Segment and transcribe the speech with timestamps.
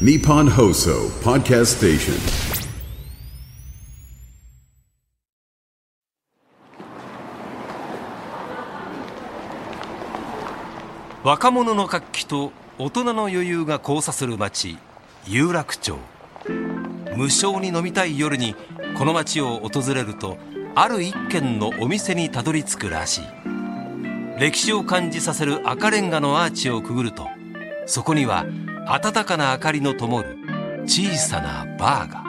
[0.00, 2.14] Nippon Hoso Podcast Station.
[11.22, 14.78] 若者の活気と大人の余裕が交差する街
[15.28, 15.96] 有楽町
[17.16, 18.56] 無償に飲みたい夜に
[18.98, 20.38] この街を訪れると
[20.74, 23.24] ある一軒のお店にたどり着くらしい
[24.40, 27.28] 歴史を感じさせる赤レンガのアーチをくぐると
[27.86, 28.44] そこには
[28.86, 30.36] 暖かな明かりの灯る
[30.84, 32.24] 小さなバーが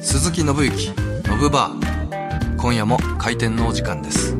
[0.00, 0.92] 鈴木信之
[1.28, 2.56] ノブバー。
[2.56, 4.36] 今夜も開店のお時間です。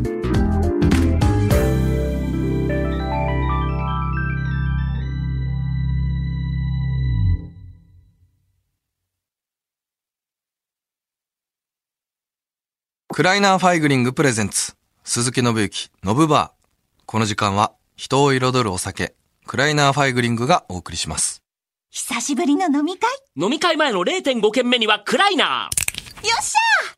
[13.09, 14.75] クライナーファイグリングプレゼンツ。
[15.05, 19.15] 鈴木信之ノブバーこの時間は人を彩るお酒
[19.47, 21.43] クライナーファイグリングがお送りします。
[21.91, 23.11] 久しぶりの飲み会？
[23.37, 25.71] 飲み会前の0.5軒目にはクライナーよ
[26.41, 26.95] っしゃー！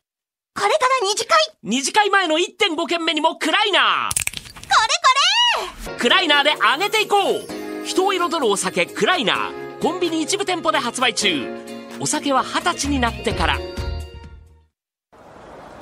[0.53, 1.35] これから二次会。
[1.51, 4.69] ー二次会前の1.5軒目にもクライナーこ
[5.87, 5.99] れこー！
[5.99, 7.85] クライナーで上げていこう。
[7.85, 9.79] 人を彩るお酒クライナー。
[9.81, 11.43] コンビニ一部店舗で発売中。
[11.99, 13.57] お酒は二十歳になってから。
[13.57, 13.65] ね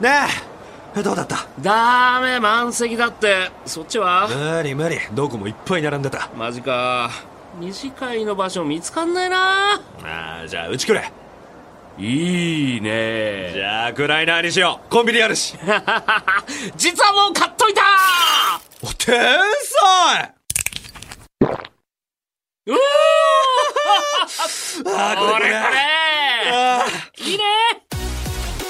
[0.04, 0.53] え
[1.02, 1.48] どうだった？
[1.60, 3.50] ダメ満席だって。
[3.66, 4.28] そっちは？
[4.28, 4.98] 無理無理。
[5.14, 6.30] どこもいっぱい並んでた。
[6.38, 7.10] マジか。
[7.60, 9.74] 二次会の場所見つかんないな。
[9.76, 9.80] あ
[10.44, 11.12] あじゃあうちくれ
[11.98, 13.52] いいね。
[13.54, 14.92] じゃあクライナーにしよう。
[14.92, 15.56] コンビニあるし。
[16.76, 17.82] 実はもう買っといた！
[18.82, 20.34] お天才！
[22.66, 22.76] うお
[24.98, 25.56] ああこれこれこれこれ。
[26.52, 26.86] あ
[27.18, 27.38] いいね。
[27.38, 27.44] れ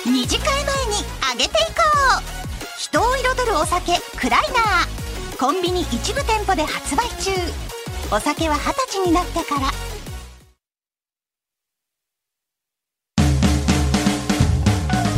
[0.05, 0.95] 二次会前に
[1.31, 1.81] 上げていこ
[2.19, 2.23] う。
[2.77, 5.39] 人を彩るお酒クライナー。
[5.39, 7.31] コンビニ一部店舗で発売中。
[8.11, 9.71] お酒は二十歳になってから。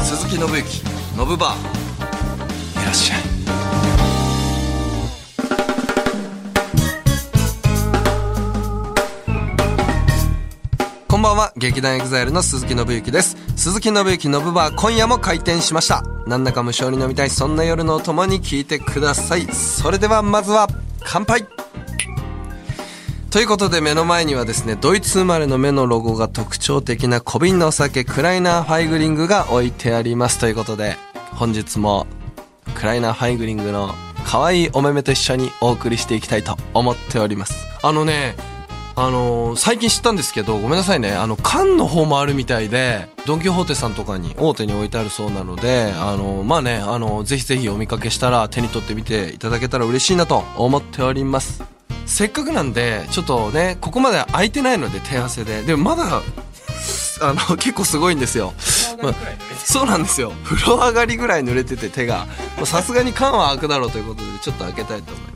[0.03, 0.83] 鈴木信之
[1.17, 2.81] ノブバー。
[2.83, 3.34] いらっしゃい
[11.25, 11.53] ばんは。
[11.57, 13.35] 劇団エグザイルの鈴木信之です。
[13.55, 16.03] 鈴木信之ノブバー今夜も開店しました。
[16.27, 19.47] なんだか無性に飲みたいそんな夜のお供に聞いてください。
[19.51, 20.67] それではまずは
[21.03, 21.47] 乾杯。
[23.31, 30.37] ということで目の前にはですねドイツ生まれの目のロゴが特徴的な小瓶のお酒クライナーファイグリングが置いてあります。
[30.37, 30.95] ということで
[31.31, 32.05] 本日も
[32.75, 33.95] クライナーファイグリングの
[34.27, 37.65] 可愛いお目目と一緒にお送りしていきたいと思っております。
[37.81, 38.35] あのね
[38.97, 41.13] あのー最近知ったんですけどごめんなさいね。
[41.13, 51.63] あの缶の方もあるみたいでドン・キホーテさんとかに大手に置いてあるそうなのであのーまあねあのーぜひぜひお見かけしたら手に取ってみていただけたら嬉しいなと思っております。
[52.05, 55.63] せっかくなんでちょっとねここまで空いてないので手汗で。
[55.63, 56.21] でもまだ
[57.21, 58.53] あの結構すごいんですよ、
[59.01, 59.13] まあ
[59.63, 60.33] そうなんですよ。
[60.43, 62.27] 風呂上がりぐらい濡れてて手が。
[62.65, 65.34] さすがに缶は開くだろうということでちょっと開けたいと思います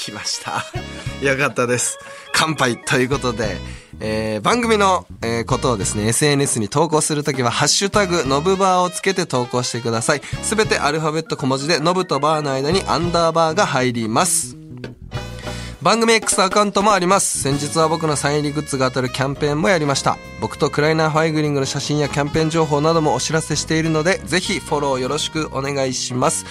[0.00, 0.64] 来ました。
[1.20, 1.98] よかったです。
[2.32, 3.58] 乾杯ということで、
[4.00, 10.22] えー番組の、えーことをですね SNS に投稿するときは「ハッシュタグノブバー」をつけて投稿してください。
[10.42, 14.56] すべてアルファベット小文字でノブとバーの間にアンダーバーが入ります。
[15.82, 17.42] 番組 X アカウントもあります。
[17.42, 20.18] 先日は僕のサイン入りグッズが当たるキャンペーンもやりました。
[20.40, 26.44] 僕とクライナーファイグリングの写真やキャンペーン情報などもお知らせしているのでぜひフォローよろしくお願いします。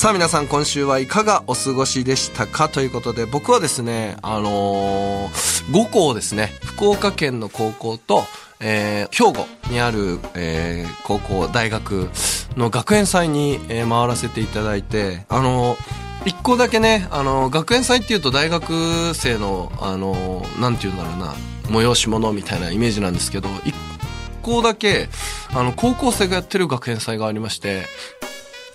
[0.00, 2.70] さあ皆さん今週はいかがお過ごしでしたか？
[2.70, 6.54] ということで僕はですねあのー、5校ですね。
[6.64, 8.22] 福岡県の高校と
[8.60, 12.08] えー兵庫にある、えー高校大学
[12.56, 15.78] の学園祭に、えー回らせていただいてあのー
[16.24, 21.34] 一個だけね、あの、学園祭っていうと大学生の、あの、なんて言うんだろうな、
[21.68, 23.74] 催し物みたいなイメージなんですけど、一
[24.42, 25.08] 個だけ、
[25.54, 27.84] あの、高校生がやってる学園祭がありまして、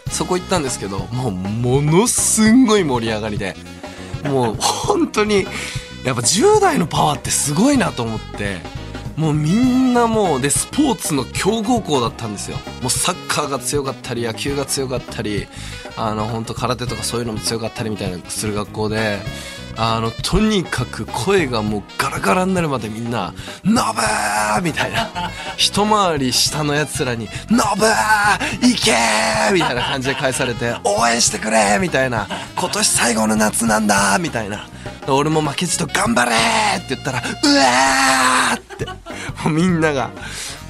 [0.09, 3.55] そこ行ったんですけど、もう、ものすんごい盛り上がりで、
[4.25, 5.45] もう、本当に、
[6.03, 8.59] やっぱ10代のパワーってすごいなと思って、
[9.17, 12.57] もうみんなもうでスポーツの強豪校だったんですよ。
[12.81, 15.47] もうサッカーが強かったり野球が強かったり
[15.95, 19.19] あの本当空手とかそういうのも強かったりみたいなする学校で
[19.77, 23.33] あのとにかく声がもうガラガラになるまでみんな
[23.65, 34.67] 「ノブー!」みたいな一回り下のやつらに「ノブーいけー!」みたいな感じで返されて「応援してくれ!」みたいな「今年最後の夏なんだ!」みたいな
[35.07, 36.31] 俺も負けじと頑張れ
[36.77, 38.91] って言ったら、うわーって、も
[39.45, 40.09] うみんなが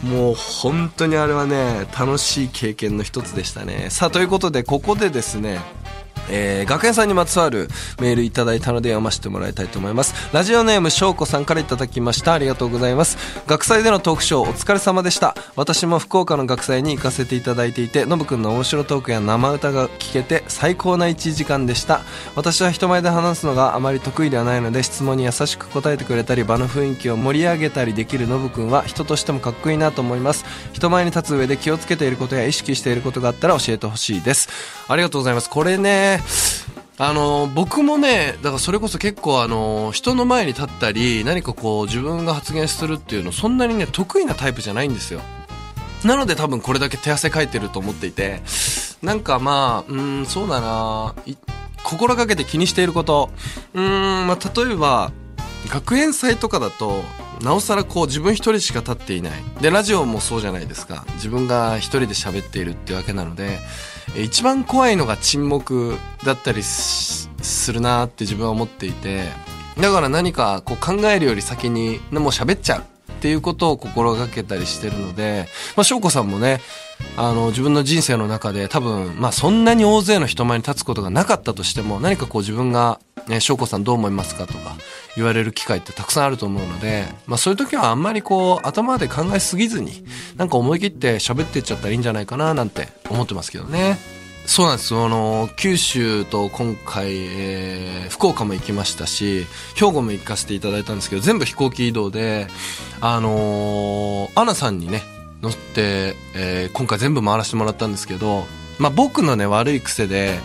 [0.04, 5.60] もう本当にあれはね楽しい経験の一つでしたねさあということでここでですね
[6.30, 7.68] えー、学園さんにまつわる
[8.00, 10.14] メールいただいたので読ませてもらいたいと思います。
[10.34, 12.34] ラジオネームしょうこさんからいただきました。
[12.34, 13.18] ありがとうございます。
[13.48, 15.36] 学祭でのトークショーお疲れ様でした。
[15.56, 22.02] 私も福岡の学祭に行かせていただいていてのぶくんの面白トークや生歌が聞けて最高な1時間でした。
[22.36, 30.46] 私は人前で話すのがあまり得意ではないので質問に優しく答えてくれたり場の雰囲気を盛り上げたりできるのぶくんは人としてもかっこいいなと思います。
[30.74, 34.50] 人前に立つ上で気をつけていることや意識していることがあったら教えてほしいです。
[34.88, 35.50] ありがとうございます。
[35.50, 36.15] これね
[36.98, 45.22] あの僕もねだからそれこそ結構あの人の前に立ったり何かこう自分が発言するっていうのそんなにね得意なタイプじゃないんですよ。
[46.06, 48.42] なので多分これだけ手汗かいてると思っていて
[49.02, 51.16] なんかまあうんそうだな
[51.84, 53.30] 心がけて気にしていること。
[53.74, 55.12] うーんまあ例えば
[55.68, 57.04] 学園祭とかだと
[57.42, 59.34] なおさらこう自分一人しか立っていない。
[59.62, 61.06] でラジオもそうじゃないですか。
[61.16, 63.60] 自分が一人で喋っているっていうわけなので
[64.18, 67.30] 一番怖いのが沈黙だったりす
[67.72, 69.26] るなって自分は思っていて
[69.78, 76.60] だから何かこう考えるより先にもう喋っちゃうっていうことを心がけたりしてるので、まあ、翔子さんもね、
[77.18, 84.76] あの、自分の人生の中で多分、まあ、そんなに大勢の人前に立つことがなかったとしても、何かこう自分が、ね、翔子さんどう思いますかとか
[85.16, 90.06] 言われる機会ってたくさんあると思うので、まあ、そういう時はあんまりこう、頭で考えすぎずに、
[90.36, 93.98] なんか思い切って喋っていっちゃったらいいんじゃないかななんて思ってますけどね。
[94.46, 99.46] そうなんですあの九州と今回、えー福岡も行きましたし
[99.76, 102.48] 兵庫も行かせていただいたんですけど全部飛行機移動で
[103.02, 105.02] あのーアナさんにね
[105.46, 108.46] 乗って、えー今回全部回らせてもらったんですけど、
[108.80, 110.40] まあ、僕のね悪い癖で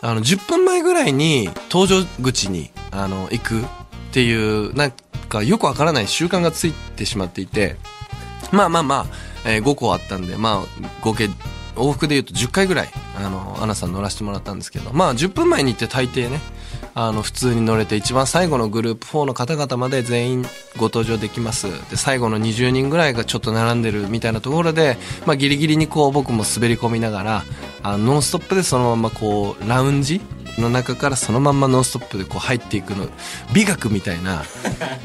[0.00, 3.64] あの10分前ぐらいに搭乗口にあの行くっ
[4.12, 4.92] ていうなん
[5.28, 7.76] かよくわからない習慣がついてしまっていて
[8.50, 9.06] まあまあま
[9.44, 11.28] あ、えー5個あったんで、まあ、合計
[11.76, 16.40] 往復で言うと10回ぐらい、あの、アナさん乗らせてもらったんですけど、まあ10分前に行って大抵ね、
[16.94, 20.46] あの、普通に乗れて、一番最後のグループ4の方々まで全員
[20.76, 21.68] ご搭乗できます。
[21.90, 27.44] で、最後の20人ぐらいがちょっと並んでるみたいなところで、まあギリギリにこう僕も滑り込みながら、
[27.82, 30.20] あノンストップでそのままこう、ラウンジ
[30.58, 33.08] の中からそのまんまノンストップでこう入っていくの、
[33.54, 34.42] 美学みたいな、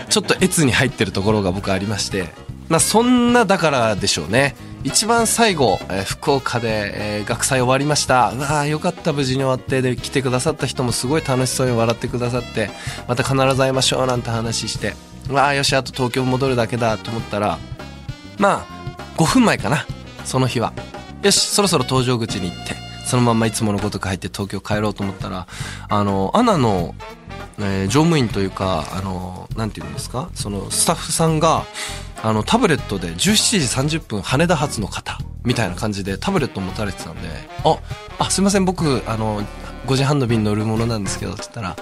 [0.09, 2.33] ちょっと越に入ってるところが僕ありまして、
[2.67, 4.55] まあそんなだからでしょうね。
[4.87, 8.31] 一番最後、えー福岡で、えー学祭終わりました。
[8.31, 9.81] うわーよかった、無事に終わって。
[9.81, 12.69] で、来てくださった人もすごい楽しそうに笑ってくださって、
[13.07, 14.93] また必ず会いましょうなんて話して、
[15.29, 17.57] うわーよし、あと東京戻るだけだと思ったら、
[18.37, 19.85] まあ、5分前かな、
[20.23, 20.71] その日は。
[21.21, 22.75] よし、そろそろ搭乗口に行って、
[23.05, 25.47] そのまんまいつものごとく入って東京帰ろうと思ったら、
[25.89, 26.95] あの、アナの、
[27.59, 31.65] えー乗務員というか、あの、なんていうんですか、そのスタッフさんが、
[32.23, 37.29] あの、タブレットで17時30分羽田発の方、みたいな感じでタブレット持たれてたんで、
[37.63, 37.79] あ、
[38.19, 39.43] あ、すいません、僕、あの、
[39.85, 41.75] 5時半の便乗るものなんですけど、って言ったら、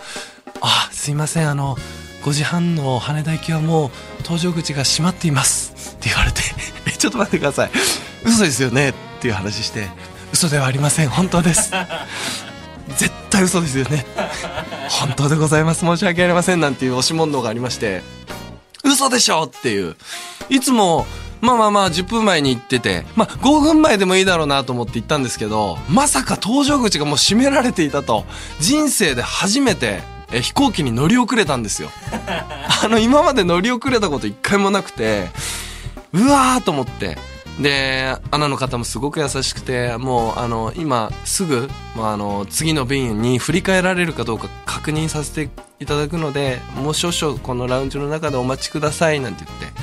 [0.62, 1.78] あ、すいません、あの、
[2.26, 6.42] 5時半の羽田行きはもう搭乗口が閉まっていますって言われて
[6.98, 7.72] ちょっと待ってください。
[8.24, 9.88] 嘘ですよねっていう話して
[10.34, 11.70] 嘘ではありません本当です。
[12.98, 14.08] 絶対嘘ですよね。
[14.90, 15.82] 本当でございます。
[15.82, 18.02] 申し訳ありませんなんていう押し問答がありまして
[18.84, 19.96] 嘘でしょっていう
[20.50, 21.06] いつも
[21.42, 28.26] まあまあまあ10分前に行っててまあ5分前でもいいだろうなと思って行ったんですけどまさか搭乗口がもう閉められていたと
[28.60, 31.92] 人生で初めてえ飛行機に乗り遅れたんですよ。
[32.84, 35.30] あの今まで乗り遅れたこと一回もなくて
[36.14, 37.18] うわーと思って。
[37.60, 45.50] でアナの方もすごく優しくてもうあの今すぐ、まあ、あの次の便に振り替えられるかどうか確認させて
[45.80, 49.82] いただくのでもう少々このラウンジの中でお待ちくださいなんて言って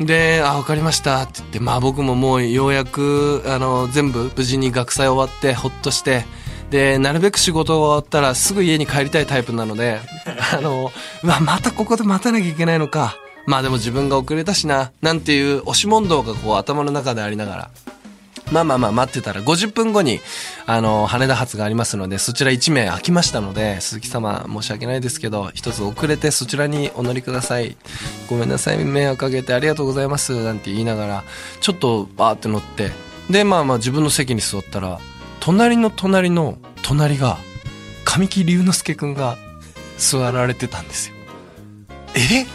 [0.00, 6.24] で、あ、わかりましたって言って、まあ僕ももうようやく、あの、全部無事に学祭終わって、ほっとして、
[6.70, 10.00] で、なるべく仕事が終わったらすぐ家に帰りたいタイプなので、
[10.52, 10.90] あの、
[11.22, 13.16] うわ、またここで待たなきゃいけないのか。
[13.46, 17.70] まあでも自分が遅れたしな、なんていう押し問答がこう頭の中でありながら、
[18.52, 20.20] まあまあまあ待ってたら50分後に、
[20.66, 27.76] あの、羽田発がありますので、そちら1名空きましたので、鈴木様申し訳ないですけど、一つ遅れてそちらにお乗りください。
[28.28, 31.24] ごめんなさい、迷惑かけてありがとうございます、なんて言いながら、
[31.60, 32.92] ちょっとバーって乗って、
[33.30, 35.00] で、まあまあ自分の席に座ったら、
[35.40, 37.38] 隣の隣の隣が、
[38.04, 39.38] 神木隆之介くんが
[39.96, 41.14] 座られてたんですよ。
[42.14, 42.50] えって。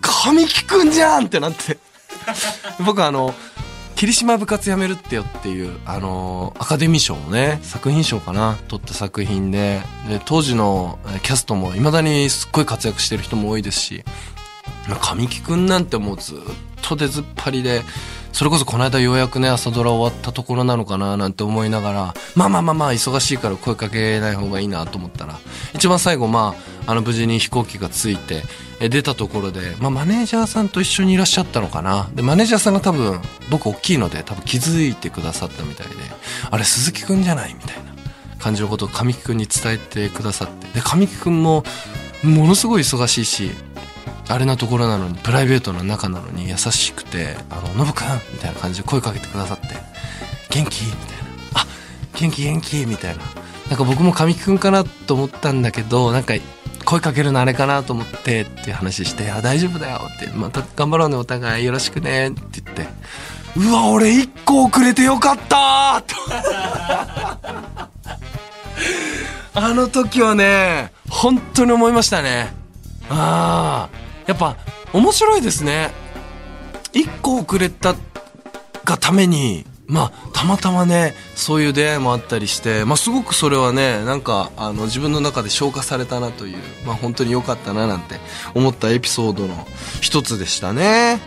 [0.00, 1.78] 神木くんじゃんってなって。
[2.84, 3.34] 僕あの、
[4.04, 14.04] 霧島部活やめるってよっていう、あのーアカデミー賞をね、作品賞かな、撮った作品で、で、当時のキャストも未だにすっごい活躍してる人も多いですし、
[15.00, 16.38] 神木くんなんてもうずっ
[16.82, 17.82] と出ずっぱりで、
[18.34, 25.38] それこそこの間ようやくね、朝ドラ終わったところなのかななんて思いながら、まあまあまあまあ忙しいから声かけない方がいいなと思ったら、
[25.72, 28.42] 一番最後まあ、あの無事に飛行機が着いて、
[28.80, 32.10] え出たところで、まあマネージャーさんと一緒にいらっしゃったのかな。
[32.12, 35.94] で、マネージャーさんが多分、僕大きいので多分気づいてくださったみたいで、
[36.50, 37.94] あれ鈴木くんじゃないみたいな
[38.40, 40.66] 感じのことを神木くんに伝えてくださって。
[40.74, 41.62] で、神木くんも、
[42.24, 43.52] ものすごい忙しいし、
[44.28, 49.68] あれなところなのに、プライベートな仲なのに優しくて、あの、ノブくんみたいな感じで声かけてくださって、
[50.50, 50.84] 元気？
[50.84, 51.60] みたいな。
[51.60, 51.66] あ、
[52.14, 52.86] 元気元気？
[52.86, 53.22] みたいな。
[53.68, 56.34] なんか僕も神木くんかなと思ったんだけど、なんか、
[56.84, 62.86] 声かけるのあれかなと思ってっていう話して、あ、大丈夫だよって、また頑張ろうねお互いよろしくねって言って、
[63.56, 66.14] うわ、俺一個遅れてよかったと。
[69.54, 72.52] あの時はね、本当に思いましたね。
[73.08, 74.56] ああ、やっぱ
[74.92, 75.92] 面白いですね。
[76.92, 77.94] 一個遅れた
[78.84, 88.18] がために、まあ、たまたまね、そういう出会いもあったりして、まあ、すごくそれはね、なんか、あの、自分の中で消化されたなという、まあ、本当に良かったななんて
[88.54, 89.66] 思ったエピソードの
[90.00, 91.20] 一つでしたね。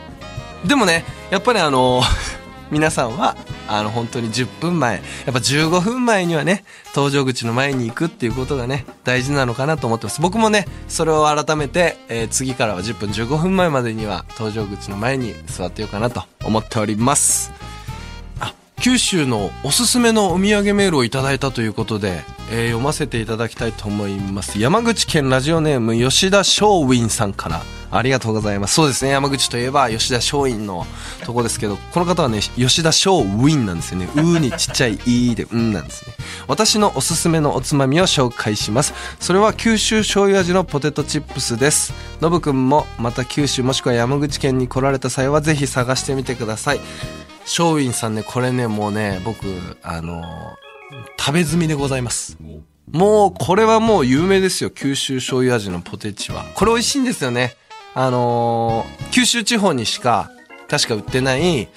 [0.65, 2.01] でもね、やっぱりあの、
[2.71, 10.21] 皆さんは、あの、本当に10分前、やっぱ15分前にはね、搭乗口の前に行くっていうことがね、大事なのかなと思ってます。
[10.21, 17.51] 僕もね、それを改めて、えー次からは10分15分前までには、搭乗口の前に座ってようかなと思っております。
[18.39, 24.59] あ、九州のおすすめのお土産メールをいただいたということで、えー読ませていただきたいと思います。
[24.59, 28.75] 山口県ラジオネーム吉田松陰さんから、ありがとうございます。
[28.75, 30.85] そうですね、山口といえば吉田松陰の
[31.25, 34.09] とこですけど、この方はね、吉田松陰なんですよね。
[34.15, 36.13] うーにちっちゃいいで、うんなんですね。
[36.47, 38.93] 私のおすすめのおつまみを紹介します。
[39.19, 41.93] それは九州醤油味のポテトチップスです。
[42.21, 46.79] のぶくんもまた九州もしくは山口県に来られた際はぜひ探してみてください。
[47.43, 49.39] 松陰さんね、これね、もうね、僕、
[49.81, 50.23] あの
[51.17, 52.37] 食べ済みでございます。
[52.91, 54.69] もう、これはもう有名ですよ。
[54.69, 56.45] 九州醤油味のポテチは。
[56.55, 57.55] これ美味しいんですよね。
[57.99, 60.29] あのー九州地方にしか、
[60.69, 61.67] 確か売ってない、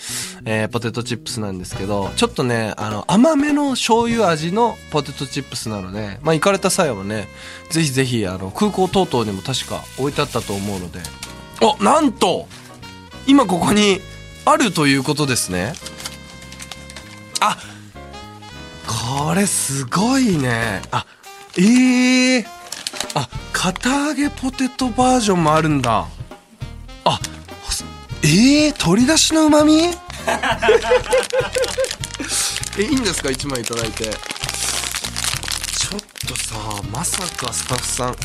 [0.45, 7.27] えーポテトチップスなんですけど、ちょっとね、あの、甘めの醤油味のポテトチップスなので、まあ、行かれた際はね、
[7.71, 11.01] ぜひぜひ、あの、空港等々にも確か置いてあったと思うので、
[11.63, 12.47] お、なんと
[13.27, 14.01] 今ここに
[14.45, 15.73] あるということですね。
[17.41, 17.57] あ
[18.87, 20.83] これすごいね。
[20.91, 21.07] あ、
[21.57, 22.60] ええ
[23.15, 26.07] あ、片揚げポテトバージョンもあるんだ。
[27.05, 27.21] あ、
[28.23, 29.91] ええ取り出しの旨味？
[32.79, 33.31] え、いいんですか？
[33.31, 34.05] 一枚いただいて。
[34.05, 36.55] ちょっとさ、
[36.93, 38.17] まさかスタッフさん、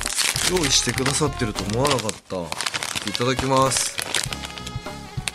[0.58, 2.36] 用意してくださってると思わなかった。
[3.10, 3.96] いただきます。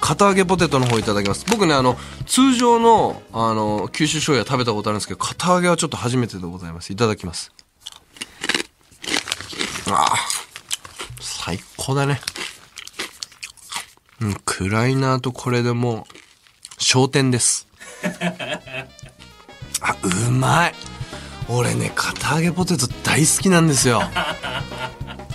[0.01, 7.53] 片揚げポテトの方いただきます僕ねあの通常のあの九州醤油は食べたことあるんですけど片揚げはちょっと初めてでございますいただきます
[9.95, 10.17] ああ
[11.21, 12.21] 最高だね。
[14.21, 16.07] うんクライナーとこれでも
[16.79, 17.67] う焦点です。
[19.81, 20.75] あうまい。
[21.49, 24.03] 俺ね片揚げポテト大好きなんですよ。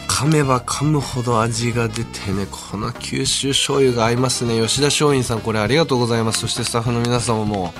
[0.08, 4.62] 噛めば噛むほど味が出てねこの九州醤油が合いますね。
[4.62, 6.40] 吉田松陰さんこれありがとうございます。
[6.40, 7.74] そしてスタッフの皆様も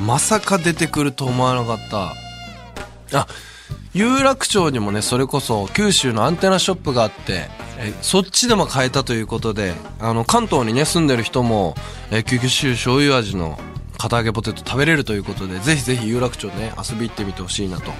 [0.00, 3.18] まさか出てくると思わなかった。
[3.18, 3.26] あ
[3.94, 11.74] 有楽町にもねそれこそ九州のアンテナショップがあってえそっちでも買えたということであの関東にね住んでる人も
[12.10, 13.58] え九州醤油味の
[13.98, 17.92] 片揚げポテト食べれるということでぜひぜひ有楽町ね遊び行ってみてほしいなと。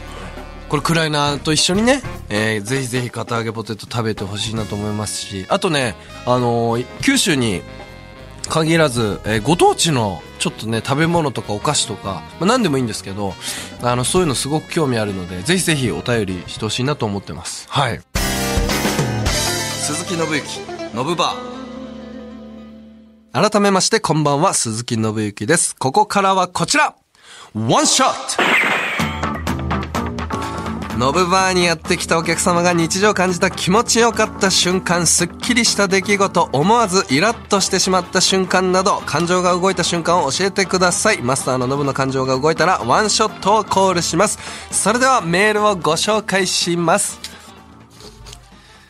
[0.69, 5.95] これクライナーと一緒にね、えーぜひぜひ片揚げポテト食べてほしいなと思いますしあとね、
[6.27, 7.63] あのー九州に
[8.49, 13.35] 限らず、えーご当地のちょっとね食べ物とかお菓子とか、まあ、何でもいいんですけど
[13.83, 17.67] あのそういうのすごく興味あるのでぜひぜひお便りしてほしいなと思ってます。
[17.69, 18.01] はい。
[19.37, 20.65] 鈴木信之信
[20.95, 23.51] バー。
[23.51, 25.77] 改めましてこんばんは鈴木信之です。
[25.77, 26.95] ここからはこちら。
[27.55, 28.86] ワンショット
[30.97, 41.21] ノブバーにやってきたお客様が日常感じた気持ちよかった瞬間、スッキリした出来事、思わずイラッとしてしまった瞬間など、感情が動いた瞬間を教えてください。
[41.21, 44.39] マスターのノブの感情が動いたら、ワンショットをコールします。
[44.71, 47.21] それではメールをご紹介します。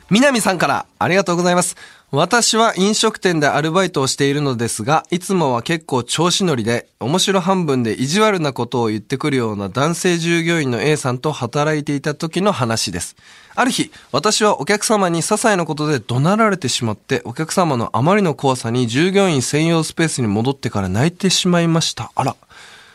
[0.08, 1.76] 南さんからありがとうございます。
[2.12, 13.16] 私は飲食店でアルバイトをしているのですが、いつもは結構調子乗りで、面白半分で意地悪なことを言ってくるような男性従業員の A さんと働いていた時の話です。
[13.56, 22.12] ある日、私はお客様に些細なことで怒鳴られてしまって、お客様のあまりの怖さに従業員専用スペースに戻ってから泣いてしまいました。
[22.14, 22.36] あら。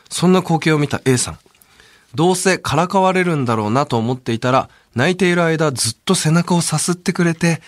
[0.10, 1.40] そんな光景を見た A さん。
[2.16, 7.62] どうせからかわれるんだろうなと思っていたら、泣いている間ずっと背中をさすってくれて、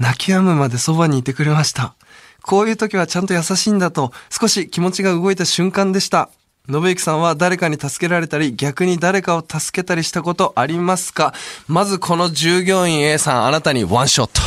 [0.00, 1.94] 泣き止むまでそばにいてくれました。
[2.42, 6.30] こういう時はちゃんと優しいんだと、少し気持ちが動いた瞬間でした。
[6.68, 11.34] 信之さんは誰かに助けられたり、逆に誰かを助けたりしたことありますか？
[11.68, 14.40] まずこの従業員 A さん、あなたにワンショット。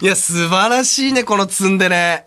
[0.00, 2.26] いや、素晴らしいね、このツンデレ。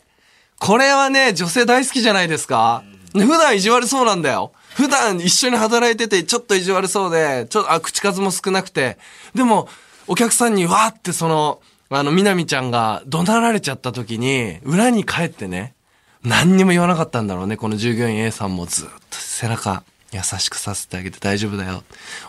[0.60, 2.84] これはね、女性大好きじゃないですか
[3.14, 4.54] 普段意地悪そうなんだよ。
[4.76, 8.98] 普段一緒に働いてて、ちょっと意地悪そうで、ちょっと、あ、口数も少なくて。
[9.34, 9.68] でも、
[10.12, 15.74] お客さんにわーってその、あの、みなみちゃんが怒鳴られちゃった時に、裏に帰ってね、
[16.22, 17.56] 何にも言わなかったんだろうね。
[17.56, 21.84] この従業員 A さんもずっと背中優しくさせてあげて大丈夫だよ。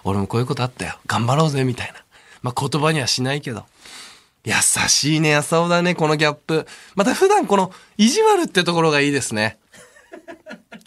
[0.04, 0.96] 俺もこういうことあったよ。
[1.08, 1.94] 頑張ろうぜ、みたいな。
[2.42, 3.64] まあ、言葉にはしないけど。
[4.44, 4.54] 優
[4.86, 6.68] しいね、やさおだね、このギャップ。
[6.94, 9.58] また普段この、意地悪ってところがいいですね。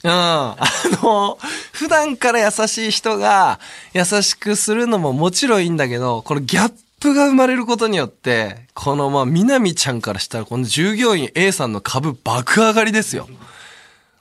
[0.06, 0.12] うん。
[0.12, 0.56] あ
[1.04, 1.38] の、
[1.74, 3.60] 普段から優しい人が
[3.94, 13.28] 優しくするのももちろんいいんだけど、このギャップが生まれることによって、このまあ、みなみちゃんからしたら、この従業員 A さんの株爆上がりですよ。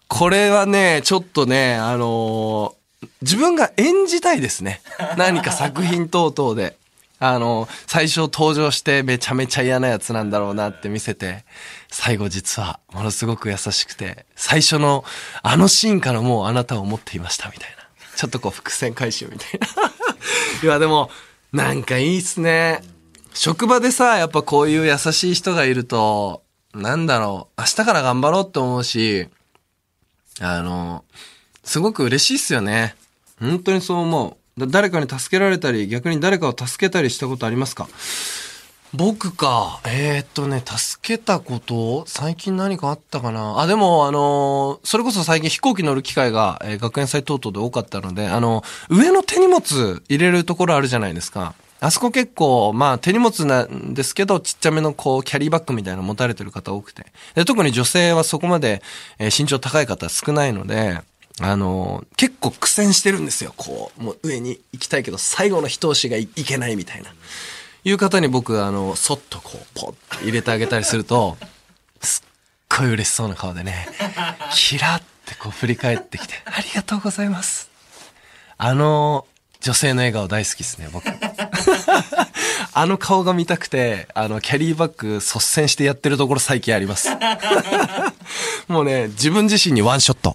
[0.09, 2.85] これはね、ちょっとね、あのー
[3.23, 4.81] 自分が演じたいですね。
[5.16, 6.76] 何か作品等々で。
[7.21, 11.45] あの、最初登場してめちゃめちゃ嫌なやつなんだろうなって見せて、
[11.88, 15.04] 最後実はものすごく優しくて、最初の
[15.43, 17.76] あのシーンからもうあなたを思っていましたみたいな。
[18.16, 19.69] ちょっとこう伏線回収みたいな。
[20.62, 21.11] いやでも、
[21.54, 22.82] なんかいいっすね。
[23.32, 26.42] 職場でさ、やっぱこういう優しい人がいると、
[26.75, 29.28] なんだろう、明日から頑張ろうって思うし、
[30.40, 31.04] あの、
[31.62, 32.96] すごく嬉しいっすよね。
[33.38, 34.66] 本当にそう思う。
[34.66, 37.88] 誰かに助けられたり、逆に誰かを助けたりしたことありますか？
[38.96, 39.80] 僕か。
[39.84, 43.58] えー、っとね、助けたこと最近何かあったかな？
[43.58, 51.54] あ、でも、あのーそれこそ最近飛行機乗る機会が、えー学園祭等々で多かったので、あの、上の手荷物入れるところあるじゃないですか。
[51.80, 57.06] あそこ結構、まあ手荷物なんですけど、ちっちゃめのこう、キャリーバッグみたいなの持たれてる方多くて。
[57.34, 58.80] で、特に女性はそこまで、
[59.19, 61.00] えー身長高い方少ないので、
[61.40, 63.54] あの、結構苦戦してるんですよ。
[63.56, 67.12] こう、もう上に行きたいけど、最後の一押しがいいけないみたいな。
[67.84, 71.36] いう方に僕、あの、そっとこう、ポッて入れてあげたりすると、
[72.02, 73.86] すっごい嬉しそうな顔でね、
[74.52, 77.68] キラってこう振り返ってきて、ありがとうございます。
[78.56, 79.26] あの、
[79.60, 81.06] 女性の笑顔大好きですね、僕。
[82.76, 87.08] あの顔が見たくて、あの、キャリーバッグ率先してやってるところ最近あります。
[88.66, 90.34] もうね、自分自身にワンショット。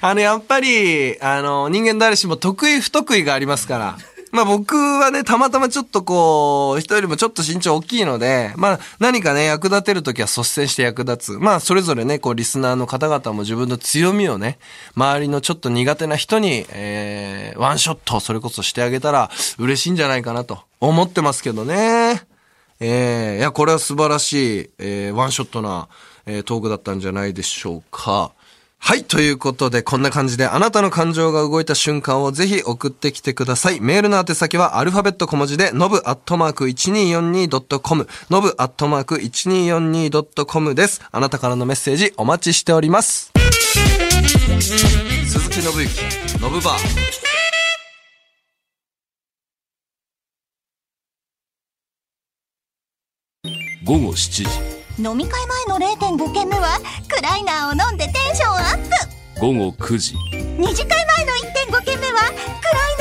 [0.00, 3.98] あの、やっぱり、あの、人間誰しも得意不得意がありますから。
[4.32, 11.38] まあ僕はね、たまたまちょっとこう、人よりもちょっと身長大きいので、まあ何かね、役立てるときは率先して役立つ。
[11.38, 14.58] まあそれぞれね、こう、リスナーの方々も自分の強みをね、
[14.94, 22.22] 周りのちょっと苦手な人に、えー、ワンショット、それこそしてあげたら嬉しいんじゃないかなと思ってますけどね。
[22.80, 25.88] えー、いや、これは素晴らしい、えー、ワンショットな、
[26.26, 28.32] えー、トークだったんじゃないでしょうか。
[28.78, 29.04] はい。
[29.04, 33.80] ということで、こんな感じであなたの感情が動いた瞬間をぜひ送ってきてください。
[33.80, 41.02] メールの宛先はアルファベット小文字で、のぶアットマーク 1242.com、のぶアットマーク 1242.com です。
[41.10, 43.32] あなたからのメッセージお待ちしております。
[44.60, 47.26] 鈴木信之、のぶバー。
[53.84, 58.78] 午後7時飲み会前の0.5軒目はクライナーを飲んでテンションアッ
[59.36, 59.40] プ。
[59.40, 60.14] 午後9時。
[60.58, 61.32] 二次会前の
[61.78, 62.34] 1.5軒目はク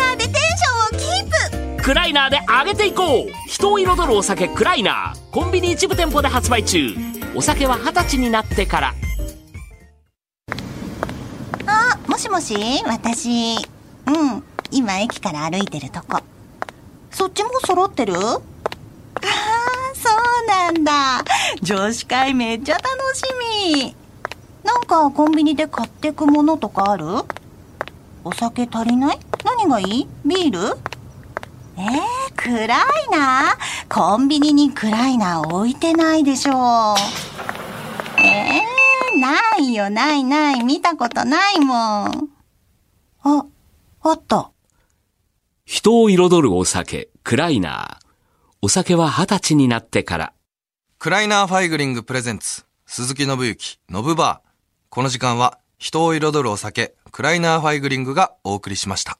[0.03, 1.84] ライナーでテンションをキープ。
[1.84, 3.29] クライナーで上げていこう。
[3.47, 5.31] 人を彩るお酒クライナー。
[5.31, 6.93] コンビニ一部店舗で発売中。
[7.34, 8.93] お酒は二十歳になってから。
[11.65, 12.55] あもしもし
[12.86, 13.55] 私。
[14.08, 16.19] うん今駅から歩いてるとこ。
[17.10, 18.15] そっちも揃ってる？
[20.45, 21.23] なんだ。
[21.62, 23.23] 女子会めっちゃ楽し
[23.73, 23.95] み。
[24.63, 27.05] なんかコンビニで買ってくものとかある？
[28.23, 29.19] お酒足りない？
[29.43, 30.08] 何がいい？
[30.25, 30.77] ビール？
[31.77, 31.91] えー、
[32.36, 36.55] クライナーコンビニにクライナー置いてないでしょう。
[38.21, 42.29] えー、ないよ、ないない、見たことないもん。
[43.23, 43.45] あ、
[44.01, 44.51] あった。
[45.65, 48.05] 人を彩るお酒、クライナー。
[48.62, 50.34] お酒は二十歳になってから。
[51.05, 54.49] クライナーファイグリングプレゼンツ、鈴木信之、ノブバー。
[54.89, 59.19] この時間は、人を彩るお酒、クライナーファイグリングがお送りしました。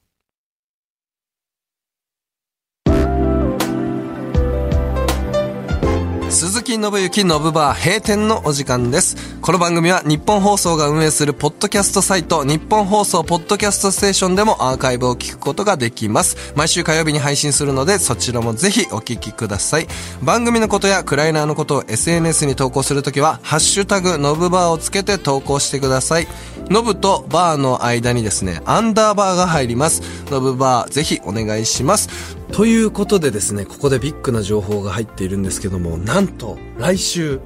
[6.28, 9.16] 鈴木信之のぶバー閉店のお時間です。
[9.40, 16.52] この番組は日本放送が運営するポッドキャストサイト日本放送ポッドキャストステーションでもアーカイブを聞くことができます。
[16.56, 19.86] 毎週火曜日に配信するのでそちらもぜひお聞きください。
[20.22, 26.26] 番組のことやクライナーのことを SNS に投稿するときはハッシュタグのぶバーをつけて投稿してください。
[26.68, 30.02] ノブとバーの間にですね、アンダーバーが入ります。
[30.32, 32.35] ノブバーぜひお願いします。
[32.52, 37.40] ということでですね、ここでビッグな情報が入っているんですけども、なんと来週、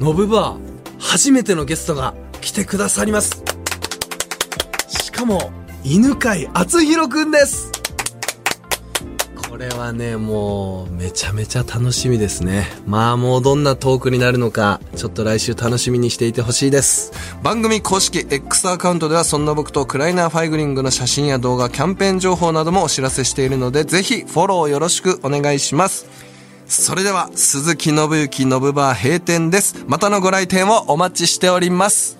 [0.00, 0.58] ノブバー
[0.98, 3.42] 初めてのゲストが来てくださります。
[4.88, 5.52] しかも、
[5.84, 7.70] 犬飼敦弘くんです
[9.56, 12.66] これはね、もう、めちゃめちゃ楽しみですね。
[12.86, 17.10] まあもうどんなトークになるのか、ちょっと来週楽しみにしていてほしいです。
[17.42, 26.04] 番組公式 X アカウントではそんな僕とクライナーファイグリングの写真や動画、キャンペーン情報などもお知らせしているので、ぜひフォローよろしくお願いします。
[26.66, 29.86] それでは、鈴木信之信バー閉店です。
[29.86, 32.18] またのご来店をお待ちしております。